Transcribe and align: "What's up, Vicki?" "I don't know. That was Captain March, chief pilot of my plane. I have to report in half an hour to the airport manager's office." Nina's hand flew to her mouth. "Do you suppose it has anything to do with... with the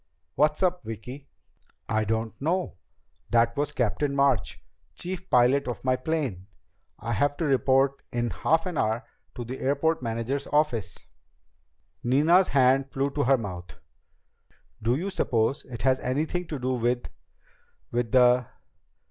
"What's 0.33 0.63
up, 0.63 0.83
Vicki?" 0.83 1.27
"I 1.87 2.05
don't 2.05 2.33
know. 2.41 2.77
That 3.29 3.55
was 3.55 3.71
Captain 3.71 4.15
March, 4.15 4.59
chief 4.95 5.29
pilot 5.29 5.67
of 5.67 5.85
my 5.85 5.95
plane. 5.95 6.47
I 6.97 7.11
have 7.13 7.37
to 7.37 7.45
report 7.45 8.01
in 8.11 8.31
half 8.31 8.65
an 8.65 8.79
hour 8.79 9.03
to 9.35 9.45
the 9.45 9.59
airport 9.59 10.01
manager's 10.01 10.47
office." 10.47 11.05
Nina's 12.03 12.47
hand 12.47 12.91
flew 12.91 13.11
to 13.11 13.25
her 13.25 13.37
mouth. 13.37 13.77
"Do 14.81 14.95
you 14.95 15.11
suppose 15.11 15.65
it 15.65 15.83
has 15.83 15.99
anything 15.99 16.47
to 16.47 16.57
do 16.57 16.73
with... 16.73 17.07
with 17.91 18.11
the 18.11 18.47